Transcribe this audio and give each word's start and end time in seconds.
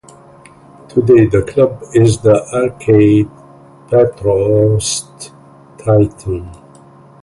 Today 0.87 1.27
the 1.27 1.43
club 1.47 1.83
is 1.93 2.21
the 2.21 2.33
Acadie-Bathurst 2.55 5.31
Titan. 5.77 6.49